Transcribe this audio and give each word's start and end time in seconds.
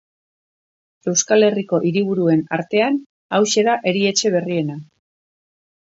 Euskal 1.11 1.45
Herriko 1.49 1.81
hiriburuen 1.89 2.43
artean, 2.59 2.99
hauxe 3.39 3.67
da 3.71 3.79
erietxe 3.93 4.37
berriena. 4.37 4.83